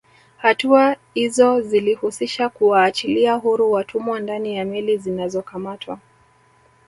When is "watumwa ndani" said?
3.71-4.55